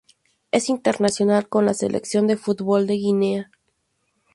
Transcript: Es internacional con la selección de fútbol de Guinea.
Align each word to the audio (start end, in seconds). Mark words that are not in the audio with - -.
Es 0.49 0.69
internacional 0.69 1.47
con 1.47 1.65
la 1.67 1.75
selección 1.75 2.25
de 2.25 2.35
fútbol 2.35 2.87
de 2.87 2.93
Guinea. 2.95 3.51